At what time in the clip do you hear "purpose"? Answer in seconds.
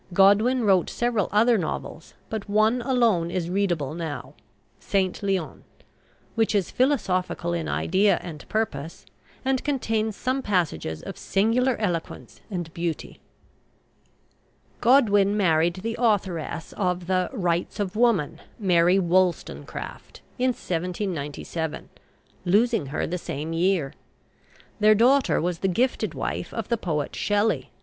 8.49-9.05